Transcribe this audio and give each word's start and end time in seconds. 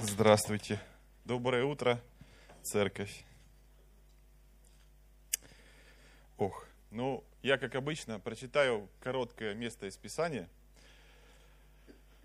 Здравствуйте. 0.00 0.80
Доброе 1.24 1.64
утро, 1.64 2.02
церковь. 2.62 3.24
Ох, 6.36 6.66
ну, 6.90 7.22
я, 7.42 7.58
как 7.58 7.76
обычно, 7.76 8.18
прочитаю 8.18 8.88
короткое 9.00 9.54
место 9.54 9.86
из 9.86 9.96
Писания, 9.96 10.48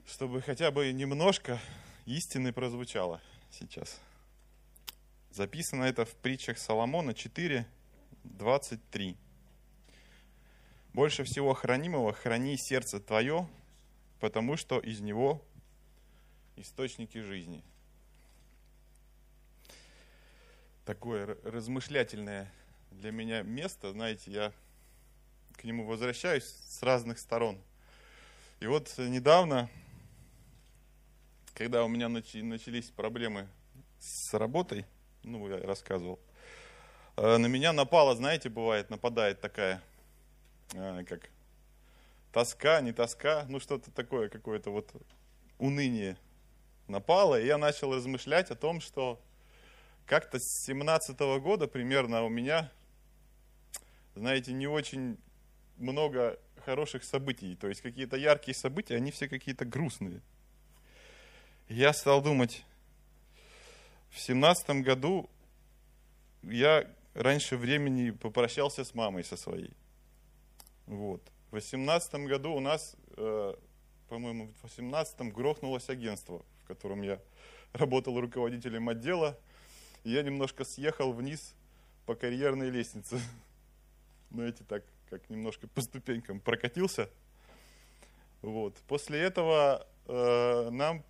чтобы 0.07 0.41
хотя 0.41 0.71
бы 0.71 0.91
немножко 0.91 1.59
истины 2.05 2.51
прозвучало 2.51 3.21
сейчас. 3.51 3.99
Записано 5.31 5.83
это 5.83 6.05
в 6.05 6.15
притчах 6.15 6.57
Соломона 6.57 7.13
4, 7.13 7.67
23. 8.23 9.15
Больше 10.93 11.23
всего 11.23 11.53
хранимого 11.53 12.13
храни 12.13 12.57
сердце 12.57 12.99
твое, 12.99 13.47
потому 14.19 14.57
что 14.57 14.79
из 14.79 15.01
него 15.01 15.41
источники 16.61 17.19
жизни. 17.19 17.63
Такое 20.85 21.37
размышлятельное 21.43 22.51
для 22.91 23.11
меня 23.11 23.43
место, 23.43 23.91
знаете, 23.91 24.31
я 24.31 24.53
к 25.53 25.63
нему 25.63 25.85
возвращаюсь 25.85 26.43
с 26.43 26.83
разных 26.83 27.19
сторон. 27.19 27.61
И 28.59 28.67
вот 28.67 28.93
недавно, 28.97 29.69
когда 31.53 31.83
у 31.83 31.87
меня 31.87 32.09
начались 32.09 32.89
проблемы 32.89 33.47
с 33.99 34.33
работой, 34.33 34.85
ну, 35.23 35.47
я 35.47 35.65
рассказывал, 35.65 36.19
э, 37.17 37.37
на 37.37 37.47
меня 37.47 37.71
напала, 37.71 38.15
знаете, 38.15 38.49
бывает, 38.49 38.89
нападает 38.89 39.39
такая, 39.39 39.81
э, 40.73 41.03
как 41.07 41.29
тоска, 42.33 42.81
не 42.81 42.91
тоска, 42.91 43.45
ну, 43.47 43.59
что-то 43.59 43.91
такое, 43.91 44.29
какое-то 44.29 44.71
вот 44.71 44.91
уныние 45.57 46.17
напало, 46.89 47.39
и 47.39 47.45
я 47.45 47.57
начал 47.57 47.93
размышлять 47.93 48.51
о 48.51 48.55
том, 48.55 48.81
что 48.81 49.19
как-то 50.05 50.39
с 50.39 50.65
17 50.65 51.15
-го 51.17 51.39
года 51.39 51.67
примерно 51.67 52.23
у 52.23 52.29
меня, 52.29 52.71
знаете, 54.15 54.53
не 54.53 54.67
очень 54.67 55.17
много 55.77 56.39
хороших 56.65 57.03
событий. 57.03 57.55
То 57.55 57.67
есть 57.67 57.81
какие-то 57.81 58.17
яркие 58.17 58.55
события, 58.55 58.95
они 58.95 59.11
все 59.11 59.27
какие-то 59.27 59.65
грустные. 59.65 60.21
Я 61.67 61.93
стал 61.93 62.21
думать, 62.21 62.65
в 64.09 64.19
семнадцатом 64.19 64.81
году 64.81 65.29
я 66.41 66.87
раньше 67.13 67.57
времени 67.57 68.09
попрощался 68.09 68.83
с 68.83 68.95
мамой 68.95 69.23
со 69.23 69.37
своей. 69.37 69.73
Вот. 70.87 71.21
В 71.51 71.53
восемнадцатом 71.53 72.25
году 72.25 72.53
у 72.53 72.59
нас, 72.59 72.95
э, 73.17 73.53
по-моему, 74.07 74.47
в 74.47 74.63
восемнадцатом 74.63 75.29
грохнулось 75.29 75.89
агентство 75.89 76.43
котором 76.69 77.01
я 77.01 77.19
работал 77.73 78.19
руководителем 78.21 78.89
отдела. 78.89 79.37
Я 80.03 80.21
немножко 80.21 80.63
съехал 80.63 81.11
вниз 81.11 81.53
по 82.05 82.15
карьерной 82.15 82.69
лестнице. 82.69 83.19
Знаете, 84.31 84.63
так, 84.67 84.83
как 85.09 85.29
немножко 85.29 85.67
по 85.67 85.81
ступенькам 85.81 86.39
прокатился. 86.39 87.09
Вот. 88.41 88.75
После 88.87 89.19
этого 89.19 89.85
э, 90.05 90.69
нам 90.69 91.03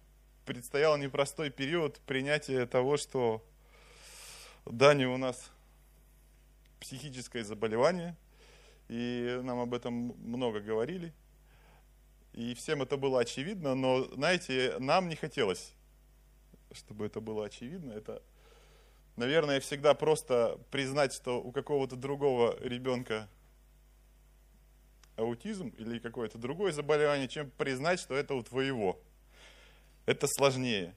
предстоял 0.45 0.97
непростой 0.97 1.49
период 1.51 1.99
принятия 2.07 2.65
того, 2.65 2.97
что 2.97 3.45
Дани 4.65 5.05
у 5.05 5.17
нас 5.17 5.51
психическое 6.79 7.43
заболевание, 7.43 8.15
и 8.87 9.39
нам 9.43 9.59
об 9.59 9.73
этом 9.73 10.15
много 10.23 10.61
говорили 10.61 11.13
и 12.33 12.53
всем 12.53 12.81
это 12.81 12.97
было 12.97 13.21
очевидно, 13.21 13.75
но, 13.75 14.03
знаете, 14.05 14.75
нам 14.79 15.09
не 15.09 15.15
хотелось, 15.15 15.73
чтобы 16.71 17.05
это 17.05 17.19
было 17.19 17.45
очевидно. 17.45 17.91
Это, 17.93 18.21
наверное, 19.15 19.59
всегда 19.59 19.93
просто 19.93 20.59
признать, 20.71 21.13
что 21.13 21.41
у 21.41 21.51
какого-то 21.51 21.95
другого 21.95 22.57
ребенка 22.61 23.27
аутизм 25.15 25.69
или 25.77 25.99
какое-то 25.99 26.37
другое 26.37 26.71
заболевание, 26.71 27.27
чем 27.27 27.51
признать, 27.51 27.99
что 27.99 28.15
это 28.15 28.33
у 28.33 28.43
твоего. 28.43 28.99
Это 30.05 30.27
сложнее. 30.27 30.95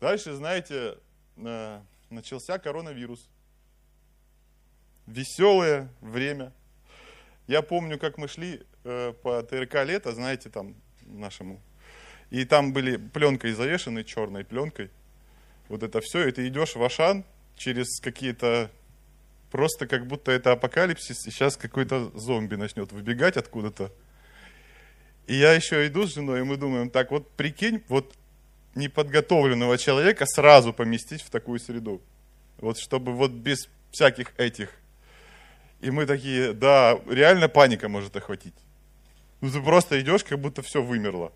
Дальше, 0.00 0.34
знаете, 0.34 0.98
э, 1.36 1.80
начался 2.10 2.58
коронавирус. 2.58 3.28
Веселое 5.06 5.88
время. 6.00 6.52
Я 7.48 7.62
помню, 7.62 7.98
как 7.98 8.18
мы 8.18 8.28
шли 8.28 8.62
э, 8.84 9.14
по 9.22 9.42
ТРК 9.42 9.84
лето, 9.84 10.12
знаете, 10.12 10.50
там 10.50 10.74
нашему. 11.06 11.60
И 12.30 12.44
там 12.44 12.74
были 12.74 12.98
пленкой 12.98 13.52
завешены, 13.52 14.04
черной 14.04 14.44
пленкой. 14.44 14.90
Вот 15.68 15.82
это 15.82 16.00
все, 16.02 16.28
и 16.28 16.30
ты 16.30 16.46
идешь 16.46 16.76
в 16.76 16.82
Ашан 16.82 17.24
через 17.56 18.00
какие-то... 18.00 18.70
Просто 19.50 19.86
как 19.86 20.06
будто 20.06 20.30
это 20.30 20.52
апокалипсис, 20.52 21.26
и 21.26 21.30
сейчас 21.30 21.56
какой-то 21.56 22.10
зомби 22.14 22.56
начнет 22.56 22.92
выбегать 22.92 23.38
откуда-то. 23.38 23.90
И 25.26 25.34
я 25.34 25.54
еще 25.54 25.86
иду 25.86 26.06
с 26.06 26.14
женой, 26.14 26.40
и 26.40 26.42
мы 26.42 26.58
думаем, 26.58 26.90
так 26.90 27.10
вот 27.10 27.30
прикинь, 27.30 27.82
вот 27.88 28.14
неподготовленного 28.74 29.78
человека 29.78 30.26
сразу 30.26 30.74
поместить 30.74 31.22
в 31.22 31.30
такую 31.30 31.60
среду. 31.60 32.02
Вот 32.58 32.78
чтобы 32.78 33.12
вот 33.12 33.30
без 33.30 33.70
всяких 33.90 34.34
этих. 34.36 34.77
И 35.80 35.90
мы 35.90 36.06
такие, 36.06 36.52
да, 36.52 36.98
реально 37.08 37.48
паника 37.48 37.88
может 37.88 38.16
охватить. 38.16 38.54
Ну, 39.40 39.50
ты 39.50 39.60
просто 39.60 40.00
идешь, 40.00 40.24
как 40.24 40.38
будто 40.40 40.62
все 40.62 40.82
вымерло. 40.82 41.32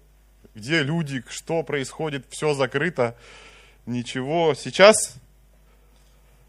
Где 0.55 0.83
люди, 0.83 1.23
что 1.29 1.63
происходит, 1.63 2.27
все 2.29 2.53
закрыто, 2.55 3.17
ничего. 3.87 4.55
Сейчас, 4.55 5.15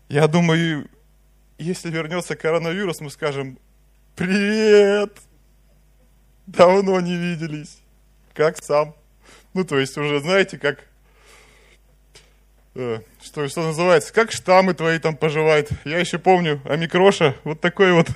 я 0.09 0.27
думаю, 0.27 0.89
если 1.57 1.91
вернется 1.91 2.35
коронавирус, 2.35 2.99
мы 2.99 3.11
скажем, 3.11 3.59
привет, 4.15 5.15
давно 6.47 6.99
не 6.99 7.15
виделись, 7.15 7.77
как 8.33 8.61
сам. 8.63 8.95
Ну, 9.53 9.63
то 9.63 9.77
есть 9.77 9.95
уже, 9.97 10.19
знаете, 10.19 10.57
как, 10.57 10.87
что, 12.73 13.47
что 13.47 13.63
называется, 13.63 14.13
как 14.13 14.31
штаммы 14.31 14.73
твои 14.73 14.99
там 14.99 15.15
поживают. 15.15 15.69
Я 15.85 15.99
еще 15.99 16.17
помню, 16.17 16.61
а 16.65 16.75
Микроша 16.75 17.35
вот 17.43 17.61
такой 17.61 17.93
вот 17.93 18.07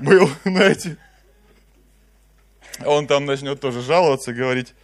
был, 0.00 0.28
знаете, 0.44 0.96
он 2.84 3.06
там 3.06 3.24
начнет 3.24 3.60
тоже 3.60 3.82
жаловаться, 3.82 4.32
говорить, 4.32 4.74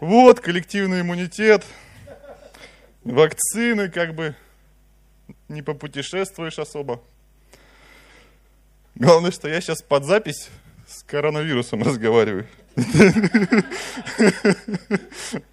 вот, 0.00 0.40
коллективный 0.40 1.02
иммунитет, 1.02 1.64
вакцины, 3.04 3.90
как 3.90 4.14
бы, 4.14 4.34
не 5.48 5.62
попутешествуешь 5.62 6.58
особо. 6.58 7.02
Главное, 8.94 9.30
что 9.30 9.48
я 9.48 9.60
сейчас 9.60 9.82
под 9.82 10.04
запись 10.04 10.48
с 10.88 11.02
коронавирусом 11.02 11.82
разговариваю. 11.82 12.46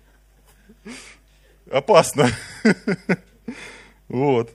Опасно. 1.72 2.30
Вот. 4.08 4.52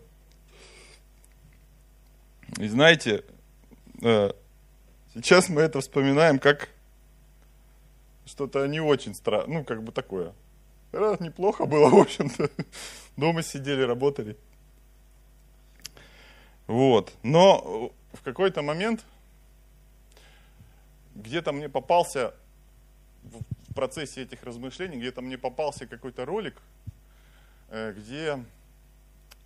И 2.59 2.67
знаете, 2.67 3.25
э, 4.03 4.33
сейчас 5.15 5.49
мы 5.49 5.63
это 5.63 5.81
вспоминаем 5.81 6.41
как 6.41 6.71
что-то 8.27 8.67
не 8.67 8.81
очень 8.81 9.15
странное, 9.15 9.59
ну, 9.59 9.65
как 9.65 9.85
бы 9.85 9.93
такое. 9.93 10.35
Раз 10.91 11.21
неплохо 11.21 11.67
было, 11.67 11.89
в 11.89 11.97
общем-то. 11.97 12.51
Дома 13.17 13.43
сидели, 13.43 13.83
работали. 13.83 14.37
Вот. 16.67 17.13
Но 17.23 17.93
в 18.13 18.23
какой-то 18.23 18.63
момент 18.63 19.05
где-то 21.15 21.53
мне 21.53 21.69
попался 21.69 22.35
в 23.23 23.75
процессе 23.75 24.23
этих 24.23 24.43
размышлений, 24.43 24.97
где-то 24.97 25.21
мне 25.21 25.39
попался 25.39 25.87
какой-то 25.87 26.25
ролик, 26.25 26.61
где 27.75 28.45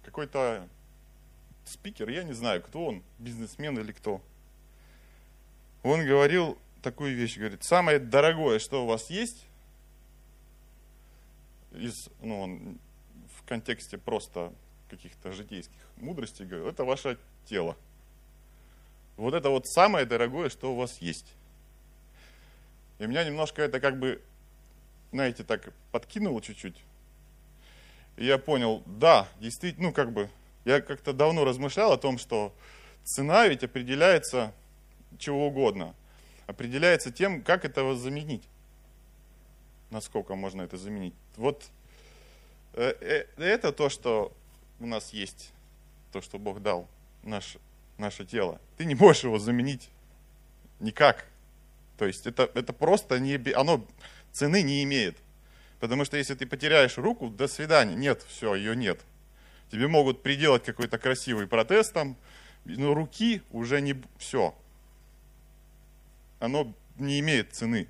какой-то 0.04 0.68
спикер, 1.64 2.08
я 2.08 2.24
не 2.24 2.32
знаю, 2.32 2.62
кто 2.62 2.86
он, 2.86 3.02
бизнесмен 3.18 3.78
или 3.78 3.92
кто, 3.92 4.20
он 5.82 6.04
говорил 6.04 6.58
такую 6.82 7.14
вещь, 7.14 7.38
говорит, 7.38 7.64
самое 7.64 7.98
дорогое, 7.98 8.58
что 8.58 8.84
у 8.84 8.86
вас 8.86 9.10
есть, 9.10 9.46
из, 11.72 12.08
ну, 12.20 12.40
он 12.40 12.78
в 13.36 13.42
контексте 13.48 13.98
просто 13.98 14.52
каких-то 14.90 15.32
житейских 15.32 15.80
мудростей, 15.96 16.44
говорит, 16.44 16.74
это 16.74 16.84
ваше 16.84 17.18
тело. 17.46 17.76
Вот 19.16 19.34
это 19.34 19.50
вот 19.50 19.66
самое 19.66 20.06
дорогое, 20.06 20.48
что 20.48 20.72
у 20.72 20.76
вас 20.76 20.98
есть. 20.98 21.34
И 22.98 23.06
меня 23.06 23.24
немножко 23.24 23.62
это 23.62 23.80
как 23.80 23.98
бы, 23.98 24.22
знаете, 25.12 25.44
так 25.44 25.72
подкинуло 25.92 26.40
чуть-чуть. 26.40 26.76
И 28.18 28.26
я 28.26 28.36
понял, 28.36 28.82
да, 28.84 29.28
действительно, 29.40 29.88
ну 29.88 29.92
как 29.94 30.12
бы, 30.12 30.28
я 30.64 30.80
как-то 30.80 31.12
давно 31.12 31.44
размышлял 31.44 31.92
о 31.92 31.98
том, 31.98 32.18
что 32.18 32.52
цена 33.04 33.48
ведь 33.48 33.64
определяется 33.64 34.52
чего 35.18 35.46
угодно– 35.46 35.94
определяется 36.48 37.12
тем, 37.12 37.42
как 37.42 37.64
этого 37.64 37.94
заменить. 37.94 38.42
насколько 39.90 40.34
можно 40.34 40.62
это 40.62 40.76
заменить. 40.76 41.14
Вот 41.36 41.64
э, 42.74 42.94
э, 43.00 43.26
это 43.36 43.72
то, 43.72 43.88
что 43.88 44.32
у 44.80 44.86
нас 44.86 45.12
есть, 45.12 45.52
то, 46.12 46.20
что 46.20 46.38
Бог 46.38 46.60
дал, 46.60 46.88
наш, 47.22 47.56
наше 47.96 48.24
тело. 48.24 48.60
Ты 48.76 48.84
не 48.86 48.94
можешь 48.94 49.24
его 49.24 49.38
заменить 49.38 49.88
никак. 50.80 51.26
То 51.96 52.06
есть 52.06 52.26
это, 52.26 52.50
это 52.54 52.72
просто 52.72 53.18
не, 53.18 53.36
оно 53.52 53.86
цены 54.32 54.62
не 54.62 54.82
имеет. 54.84 55.16
Потому 55.80 56.04
что 56.04 56.16
если 56.16 56.34
ты 56.34 56.46
потеряешь 56.46 56.98
руку, 56.98 57.28
до 57.28 57.46
свидания. 57.48 57.94
Нет, 57.94 58.24
все, 58.28 58.54
ее 58.54 58.74
нет. 58.74 59.00
Тебе 59.70 59.86
могут 59.86 60.22
приделать 60.22 60.64
какой-то 60.64 60.98
красивый 60.98 61.46
протез 61.46 61.90
там, 61.90 62.16
но 62.64 62.94
руки 62.94 63.42
уже 63.50 63.80
не 63.80 64.02
все. 64.18 64.54
Оно 66.40 66.74
не 66.96 67.20
имеет 67.20 67.54
цены. 67.54 67.88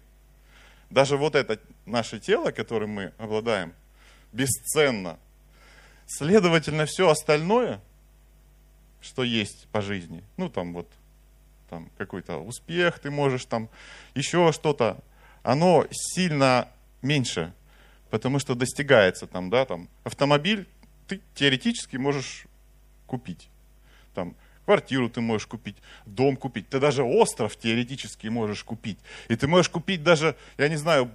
Даже 0.90 1.16
вот 1.16 1.34
это 1.34 1.60
наше 1.86 2.18
тело, 2.18 2.50
которым 2.50 2.90
мы 2.90 3.12
обладаем, 3.18 3.74
бесценно. 4.32 5.18
Следовательно, 6.06 6.86
все 6.86 7.08
остальное, 7.08 7.80
что 9.00 9.22
есть 9.22 9.68
по 9.68 9.82
жизни, 9.82 10.24
ну 10.36 10.48
там 10.48 10.72
вот 10.72 10.88
там 11.68 11.90
какой-то 11.98 12.38
успех 12.38 12.98
ты 12.98 13.10
можешь 13.10 13.44
там, 13.44 13.68
еще 14.14 14.52
что-то, 14.52 14.98
оно 15.42 15.86
сильно 15.90 16.68
меньше, 17.02 17.52
потому 18.10 18.38
что 18.38 18.54
достигается 18.54 19.26
там, 19.26 19.50
да, 19.50 19.64
там 19.64 19.88
автомобиль 20.04 20.66
ты 21.06 21.20
теоретически 21.34 21.96
можешь 21.96 22.46
купить, 23.06 23.48
там 24.14 24.34
квартиру 24.64 25.08
ты 25.08 25.20
можешь 25.20 25.46
купить, 25.46 25.76
дом 26.04 26.36
купить, 26.36 26.68
ты 26.68 26.78
даже 26.78 27.02
остров 27.02 27.56
теоретически 27.56 28.26
можешь 28.26 28.64
купить, 28.64 28.98
и 29.28 29.36
ты 29.36 29.46
можешь 29.48 29.70
купить 29.70 30.02
даже, 30.02 30.36
я 30.58 30.68
не 30.68 30.76
знаю, 30.76 31.10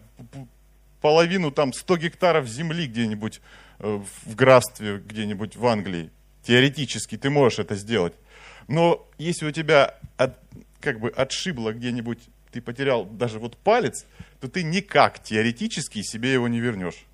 половину 1.02 1.52
там 1.52 1.74
100 1.74 1.98
гектаров 1.98 2.48
земли 2.48 2.88
где-нибудь 2.88 3.42
э, 3.80 4.02
в 4.26 4.36
графстве, 4.36 4.98
где-нибудь 4.98 5.56
в 5.56 5.68
Англии, 5.68 6.10
теоретически 6.42 7.18
ты 7.18 7.30
можешь 7.30 7.60
это 7.60 7.76
сделать. 7.76 8.14
Но 8.68 9.06
если 9.18 9.46
у 9.46 9.52
тебя 9.52 10.00
от, 10.18 10.40
как 10.80 11.00
бы 11.00 11.10
отшибло 11.10 11.74
где-нибудь, 11.74 12.20
ты 12.54 12.62
потерял 12.62 13.06
даже 13.06 13.40
вот 13.40 13.58
палец, 13.58 14.06
то 14.40 14.48
ты 14.48 14.64
никак 14.64 15.22
теоретически 15.22 16.02
себе 16.02 16.34
его 16.34 16.48
не 16.48 16.60
вернешь. 16.60 17.06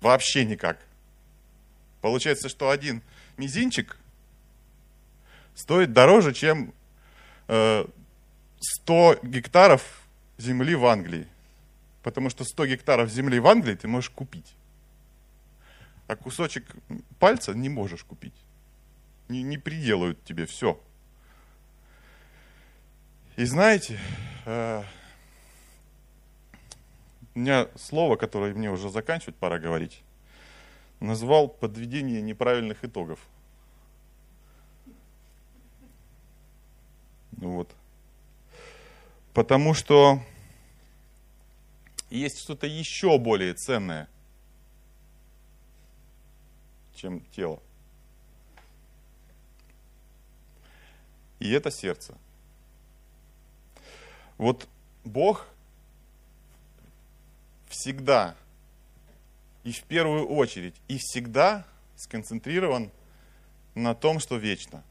Вообще 0.00 0.44
никак. 0.44 0.78
Получается, 2.00 2.48
что 2.48 2.70
один 2.70 3.02
мизинчик 3.36 3.96
стоит 5.54 5.92
дороже, 5.92 6.32
чем 6.32 6.72
э, 7.48 7.86
100 8.60 9.20
гектаров 9.22 9.82
земли 10.38 10.74
в 10.74 10.86
Англии. 10.86 11.26
Потому 12.02 12.30
что 12.30 12.44
100 12.44 12.66
гектаров 12.66 13.10
земли 13.10 13.38
в 13.38 13.46
Англии 13.46 13.74
ты 13.74 13.88
можешь 13.88 14.10
купить. 14.10 14.54
А 16.08 16.16
кусочек 16.16 16.64
пальца 17.18 17.52
не 17.52 17.68
можешь 17.68 18.04
купить 18.04 18.34
не, 19.28 19.42
не 19.42 19.58
приделают 19.58 20.22
тебе 20.24 20.46
все. 20.46 20.80
И 23.36 23.44
знаете, 23.44 23.98
э, 24.46 24.82
у 27.34 27.38
меня 27.38 27.68
слово, 27.76 28.16
которое 28.16 28.54
мне 28.54 28.70
уже 28.70 28.88
заканчивать 28.88 29.36
пора 29.36 29.58
говорить, 29.58 30.02
назвал 31.00 31.48
подведение 31.48 32.22
неправильных 32.22 32.84
итогов. 32.84 33.20
Вот. 37.32 37.70
Потому 39.34 39.74
что 39.74 40.22
есть 42.08 42.38
что-то 42.38 42.66
еще 42.66 43.18
более 43.18 43.52
ценное, 43.52 44.08
чем 46.94 47.20
тело. 47.26 47.60
и 51.38 51.50
это 51.52 51.70
сердце. 51.70 52.14
Вот 54.38 54.68
Бог 55.04 55.46
всегда 57.68 58.36
и 59.64 59.72
в 59.72 59.82
первую 59.84 60.26
очередь 60.26 60.74
и 60.88 60.98
всегда 60.98 61.66
сконцентрирован 61.96 62.90
на 63.74 63.94
том, 63.94 64.20
что 64.20 64.36
вечно. 64.36 64.84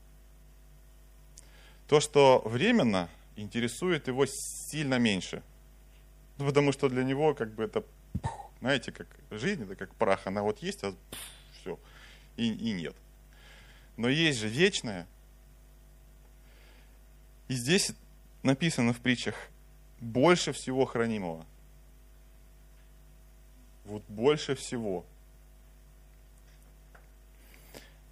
То, 1.87 1.99
что 1.99 2.41
временно, 2.45 3.09
интересует 3.35 4.07
его 4.07 4.25
сильно 4.25 4.97
меньше. 4.97 5.43
Ну, 6.37 6.47
потому 6.47 6.71
что 6.71 6.89
для 6.89 7.03
него 7.03 7.33
как 7.33 7.53
бы 7.53 7.63
это, 7.63 7.83
знаете, 8.59 8.91
как 8.91 9.07
жизнь, 9.31 9.63
это 9.63 9.75
как 9.75 9.93
прах, 9.95 10.27
она 10.27 10.41
вот 10.41 10.59
есть, 10.59 10.83
а 10.83 10.93
все, 11.59 11.79
и, 12.35 12.51
и 12.51 12.73
нет. 12.73 12.95
Но 13.97 14.09
есть 14.09 14.39
же 14.39 14.47
вечное, 14.47 15.07
и 17.47 17.53
здесь 17.53 17.93
написано 18.45 18.93
в 18.93 18.99
притчах, 18.99 19.35
больше 19.99 20.53
всего 20.53 20.85
хранимого. 20.85 21.45
Вот 23.85 24.03
больше 24.07 24.55
всего. 24.55 25.05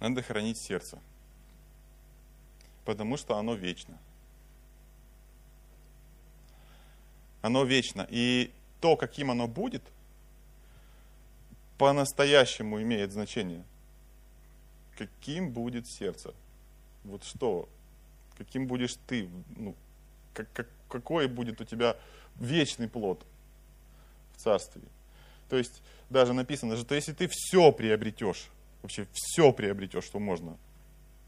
Надо 0.00 0.22
хранить 0.22 0.58
сердце. 0.58 0.98
Потому 2.84 3.16
что 3.16 3.38
оно 3.38 3.54
вечно. 3.54 3.96
Оно 7.40 7.64
вечно. 7.64 8.06
И 8.10 8.52
то, 8.80 8.96
каким 8.96 9.30
оно 9.30 9.48
будет, 9.48 9.82
по-настоящему 11.78 12.82
имеет 12.82 13.12
значение. 13.12 13.64
Каким 14.96 15.50
будет 15.50 15.86
сердце. 15.86 16.34
Вот 17.04 17.24
что 17.24 17.68
каким 18.36 18.66
будешь 18.66 18.96
ты, 19.06 19.28
ну, 19.56 19.74
как, 20.34 20.52
как, 20.52 20.68
какой 20.88 21.26
будет 21.26 21.60
у 21.60 21.64
тебя 21.64 21.96
вечный 22.36 22.88
плод 22.88 23.24
в 24.36 24.40
царстве. 24.40 24.82
То 25.48 25.56
есть 25.56 25.82
даже 26.10 26.32
написано, 26.32 26.76
что 26.76 26.94
если 26.94 27.12
ты 27.12 27.28
все 27.30 27.72
приобретешь, 27.72 28.48
вообще 28.82 29.06
все 29.12 29.52
приобретешь, 29.52 30.04
что 30.04 30.18
можно, 30.18 30.56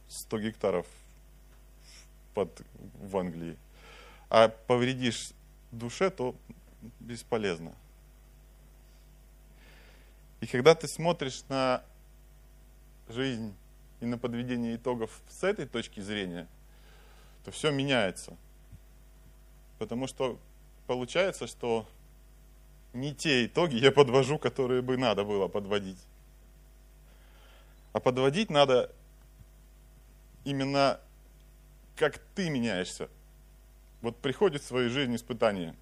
100 0.08 0.40
гектаров 0.40 0.86
под, 2.34 2.62
в 3.00 3.16
Англии, 3.16 3.56
а 4.28 4.48
повредишь 4.48 5.32
душе, 5.72 6.10
то 6.10 6.34
бесполезно. 7.00 7.74
И 10.40 10.46
когда 10.46 10.74
ты 10.74 10.86
смотришь 10.86 11.42
на 11.48 11.82
жизнь 13.08 13.54
и 14.00 14.06
на 14.06 14.18
подведение 14.18 14.76
итогов 14.76 15.22
с 15.30 15.42
этой 15.42 15.66
точки 15.66 16.00
зрения– 16.00 16.46
то 17.46 17.52
все 17.52 17.70
меняется. 17.70 18.36
Потому 19.78 20.06
что 20.06 20.38
получается, 20.86 21.46
что 21.46 21.88
не 22.92 23.14
те 23.14 23.46
итоги 23.46 23.76
я 23.76 23.92
подвожу, 23.92 24.38
которые 24.38 24.82
бы 24.82 24.96
надо 24.96 25.24
было 25.24 25.48
подводить. 25.48 25.98
А 27.92 28.00
подводить 28.00 28.50
надо 28.50 28.92
именно 30.44 31.00
как 31.96 32.18
ты 32.34 32.50
меняешься. 32.50 33.08
Вот 34.02 34.16
приходит 34.18 34.62
в 34.62 34.66
свою 34.66 34.90
жизнь 34.90 35.14
испытание, 35.16 35.74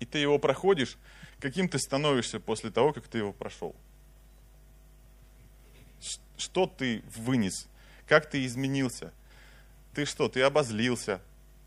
и 0.00 0.04
ты 0.04 0.18
его 0.18 0.38
проходишь, 0.38 0.98
каким 1.38 1.68
ты 1.68 1.78
становишься 1.78 2.40
после 2.40 2.70
того, 2.70 2.92
как 2.92 3.06
ты 3.06 3.18
его 3.18 3.32
прошел. 3.32 3.74
Что 6.36 6.66
ты 6.66 7.02
вынес, 7.16 7.68
как 8.06 8.28
ты 8.28 8.44
изменился– 8.44 9.12
ты 9.96 10.04
что, 10.04 10.28
ты 10.28 10.42
обозлился 10.42 11.22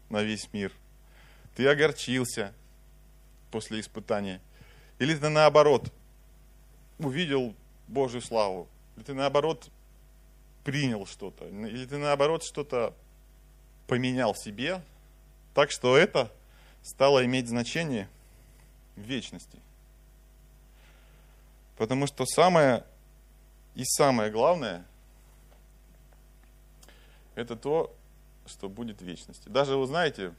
на 0.10 0.22
весь 0.22 0.54
мир, 0.54 0.72
ты 1.60 1.68
огорчился 1.68 2.54
после 3.52 3.82
испытания, 3.82 4.40
или 4.98 5.14
ты 5.14 5.28
наоборот 5.28 5.92
увидел 7.00 7.54
Божью 7.90 8.22
славу, 8.22 8.70
или 8.96 9.04
ты 9.04 9.14
наоборот 9.14 9.70
принял 10.64 11.06
что-то, 11.06 11.46
или 11.46 11.86
ты 11.86 11.98
наоборот 11.98 12.46
что-то 12.46 12.96
поменял 13.88 14.36
себе, 14.36 14.82
так 15.54 15.70
что 15.70 15.98
это 15.98 16.32
стало 16.82 17.26
иметь 17.26 17.50
значение 17.50 18.08
в 18.96 19.02
вечности. 19.02 19.60
Потому 21.76 22.08
что 22.08 22.26
самое 22.26 22.86
и 23.76 23.84
самое 23.84 24.32
главное– 24.32 24.86
это 27.36 27.58
то, 27.58 27.94
что 28.46 28.70
будет 28.70 29.02
в 29.02 29.04
вечности. 29.04 29.50
Даже, 29.50 29.76
вы 29.76 29.86
знаете, 29.88 30.34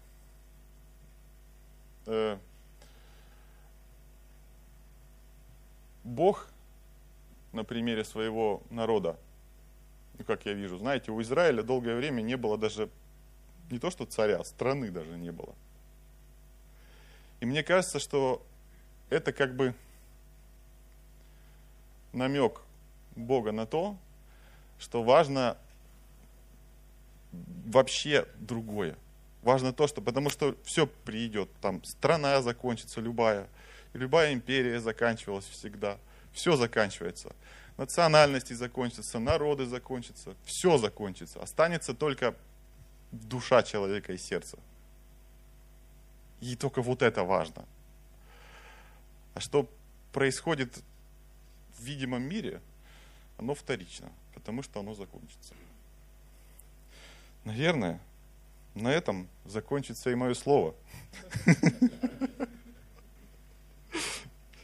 Бог 6.04 6.48
на 7.52 7.64
примере 7.64 8.04
своего 8.04 8.62
народа, 8.70 9.18
ну, 10.18 10.24
как 10.24 10.46
я 10.46 10.52
вижу, 10.52 10.78
знаете, 10.78 11.12
у 11.12 11.20
Израиля 11.22 11.62
долгое 11.62 11.96
время 11.96 12.20
не 12.20 12.36
было 12.36 12.58
даже 12.58 12.90
не 13.70 13.78
то 13.78 13.90
что 13.90 14.04
царя, 14.04 14.42
страны 14.44 14.90
даже 14.90 15.16
не 15.16 15.30
было. 15.30 15.54
И 17.40 17.46
мне 17.46 17.62
кажется, 17.62 17.98
что 17.98 18.44
это 19.08 19.32
как 19.32 19.54
бы 19.54 19.74
намек 22.12 22.60
Бога 23.16 23.52
на 23.52 23.66
то, 23.66 23.96
что 24.78 25.02
важно 25.02 25.56
вообще 27.32 28.26
другое. 28.38 28.96
Важно 29.42 29.72
то, 29.72 29.86
что, 29.86 30.02
потому 30.02 30.28
что 30.28 30.56
все 30.64 30.86
придет, 30.86 31.48
там 31.60 31.82
страна 31.84 32.42
закончится 32.42 33.00
любая, 33.00 33.48
любая 33.94 34.32
империя 34.34 34.80
заканчивалась 34.80 35.46
всегда, 35.46 35.98
все 36.32 36.56
заканчивается. 36.56 37.34
Национальности 37.78 38.52
закончатся, 38.52 39.18
народы 39.18 39.64
закончатся, 39.64 40.34
все 40.44 40.76
закончится. 40.76 41.40
Останется 41.42 41.94
только 41.94 42.34
душа 43.10 43.62
человека 43.62 44.12
и 44.12 44.18
сердце. 44.18 44.58
И 46.40 46.56
только 46.56 46.82
вот 46.82 47.00
это 47.00 47.24
важно. 47.24 47.64
А 49.34 49.40
что 49.40 49.66
происходит 50.12 50.82
в 51.78 51.82
видимом 51.82 52.22
мире, 52.22 52.60
оно 53.38 53.54
вторично, 53.54 54.12
потому 54.34 54.62
что 54.62 54.80
оно 54.80 54.94
закончится. 54.94 55.54
Наверное, 57.44 58.00
на 58.80 58.92
этом 58.92 59.28
закончится 59.44 60.10
и 60.10 60.14
мое 60.14 60.34
слово. 60.34 60.74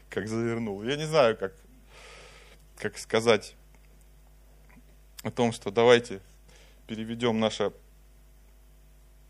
Как 0.08 0.28
завернул. 0.28 0.82
Я 0.82 0.96
не 0.96 1.06
знаю, 1.06 1.36
как, 1.36 1.52
как 2.78 2.96
сказать 2.96 3.54
о 5.22 5.30
том, 5.30 5.52
что 5.52 5.70
давайте 5.70 6.22
переведем 6.86 7.38
наше 7.38 7.72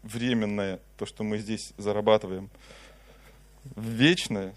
временное, 0.04 0.78
то, 0.96 1.06
что 1.06 1.24
мы 1.24 1.38
здесь 1.38 1.72
зарабатываем, 1.76 2.50
в 3.74 3.88
вечное, 3.88 4.54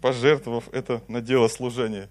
пожертвовав 0.00 0.72
это 0.72 1.02
на 1.08 1.20
дело 1.20 1.48
служения. 1.48 2.08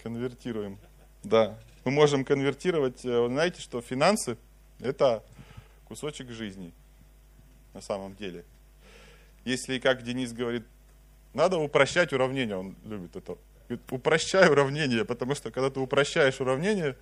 Конвертируем. 0.00 0.78
Да. 1.24 1.58
Мы 1.84 1.90
можем 1.90 2.24
конвертировать, 2.24 3.04
э, 3.04 3.26
знаете, 3.28 3.60
что 3.60 3.80
финансы– 3.80 4.36
это 4.80 5.24
кусочек 5.92 6.30
жизни 6.30 6.72
на 7.74 7.82
самом 7.82 8.14
деле. 8.14 8.46
Если, 9.44 9.78
как 9.78 10.02
Денис 10.02 10.32
говорит, 10.32 10.64
надо 11.34 11.58
упрощать 11.58 12.14
уравнение, 12.14 12.56
он 12.56 12.76
любит 12.86 13.14
это. 13.14 13.36
Говорит, 13.68 13.92
упрощай 13.92 14.50
уравнение, 14.50 15.04
потому 15.04 15.34
что 15.34 15.50
когда 15.50 15.68
ты 15.68 15.80
упрощаешь 15.80 16.40
уравнение, 16.40 16.96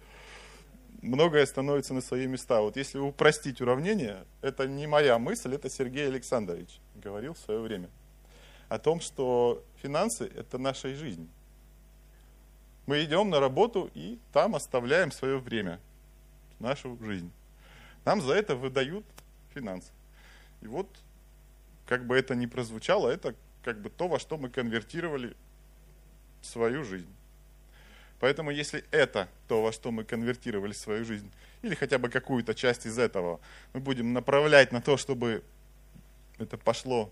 многое 1.02 1.46
становится 1.46 1.94
на 1.94 2.00
свои 2.00 2.26
места. 2.26 2.62
Вот 2.62 2.76
если 2.76 2.98
упростить 2.98 3.60
уравнение, 3.60 4.24
это 4.42 4.66
не 4.66 4.88
моя 4.88 5.20
мысль, 5.20 5.54
это 5.54 5.70
Сергей 5.70 6.08
Александрович 6.08 6.80
говорил 6.96 7.34
в 7.34 7.38
свое 7.38 7.60
время. 7.60 7.88
О 8.68 8.80
том, 8.80 9.00
что 9.00 9.62
финансы– 9.80 10.28
это 10.36 10.58
наша 10.58 10.92
жизнь. 10.96 11.28
Мы 12.86 13.04
идем 13.04 13.30
на 13.30 13.38
работу 13.38 13.88
и 13.94 14.18
там 14.32 14.56
оставляем 14.56 15.12
свое 15.12 15.38
время, 15.38 15.78
нашу 16.58 16.98
жизнь. 17.00 17.30
Нам 18.04 18.20
за 18.20 18.34
это 18.34 18.56
выдают 18.56 19.04
финансы. 19.54 19.90
И 20.60 20.66
вот, 20.66 20.88
как 21.86 22.06
бы 22.06 22.16
это 22.16 22.34
ни 22.34 22.46
прозвучало, 22.46 23.08
это 23.08 23.34
как 23.62 23.80
бы 23.80 23.90
то, 23.90 24.08
во 24.08 24.18
что 24.18 24.38
мы 24.38 24.48
конвертировали 24.48 25.36
свою 26.42 26.84
жизнь. 26.84 27.12
Поэтому 28.20 28.50
если 28.50 28.84
это 28.90 29.28
то, 29.48 29.62
во 29.62 29.72
что 29.72 29.90
мы 29.90 30.04
конвертировали 30.04 30.72
свою 30.72 31.04
жизнь, 31.04 31.30
или 31.62 31.74
хотя 31.74 31.98
бы 31.98 32.08
какую-то 32.08 32.54
часть 32.54 32.86
из 32.86 32.98
этого, 32.98 33.40
мы 33.72 33.80
будем 33.80 34.12
направлять 34.12 34.72
на 34.72 34.82
то, 34.82 34.96
чтобы 34.96 35.42
это 36.38 36.56
пошло 36.56 37.10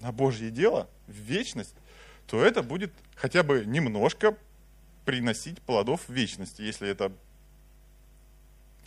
на 0.00 0.12
Божье 0.12 0.50
дело, 0.50 0.88
в 1.06 1.12
вечность, 1.12 1.74
то 2.26 2.42
это 2.42 2.62
будет 2.62 2.92
хотя 3.16 3.42
бы 3.42 3.64
немножко 3.64 4.36
приносить 5.04 5.60
плодов 5.62 6.08
в 6.08 6.12
вечности, 6.12 6.62
если 6.62 6.88
это 6.88 7.12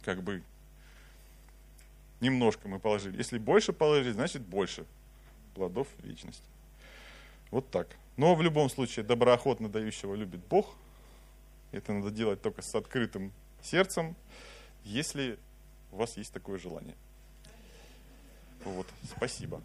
как 0.03 0.21
бы 0.23 0.43
немножко 2.19 2.67
мы 2.67 2.79
положили. 2.79 3.17
Если 3.17 3.37
больше 3.37 3.73
положили, 3.73 4.11
значит 4.11 4.41
больше 4.41 4.85
плодов 5.53 5.87
вечности. 6.03 6.43
Вот 7.49 7.69
так. 7.69 7.87
Но 8.17 8.35
в 8.35 8.41
любом 8.41 8.69
случае 8.69 9.05
доброохотно 9.05 9.69
дающего 9.69 10.15
любит 10.15 10.41
Бог. 10.47 10.75
Это 11.71 11.93
надо 11.93 12.11
делать 12.11 12.41
только 12.41 12.61
с 12.61 12.75
открытым 12.75 13.31
сердцем, 13.61 14.15
если 14.83 15.37
у 15.91 15.97
вас 15.97 16.17
есть 16.17 16.33
такое 16.33 16.59
желание. 16.59 16.95
Вот, 18.63 18.87
спасибо. 19.15 19.61